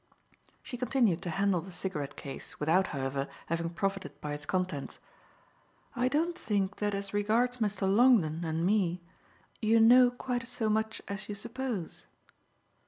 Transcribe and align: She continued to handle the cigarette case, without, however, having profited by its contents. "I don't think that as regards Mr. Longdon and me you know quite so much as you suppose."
She 0.63 0.77
continued 0.77 1.21
to 1.21 1.29
handle 1.29 1.61
the 1.61 1.71
cigarette 1.71 2.15
case, 2.15 2.59
without, 2.59 2.87
however, 2.87 3.27
having 3.45 3.69
profited 3.69 4.19
by 4.19 4.33
its 4.33 4.47
contents. 4.47 4.97
"I 5.95 6.07
don't 6.07 6.35
think 6.35 6.77
that 6.77 6.95
as 6.95 7.13
regards 7.13 7.57
Mr. 7.57 7.83
Longdon 7.83 8.43
and 8.43 8.65
me 8.65 9.03
you 9.61 9.79
know 9.79 10.09
quite 10.09 10.47
so 10.47 10.69
much 10.69 11.03
as 11.07 11.29
you 11.29 11.35
suppose." 11.35 12.07